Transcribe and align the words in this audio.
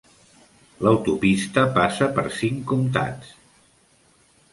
L'autopista 0.85 1.65
passa 1.75 2.07
per 2.15 2.23
cinc 2.39 2.63
comtats. 2.73 3.29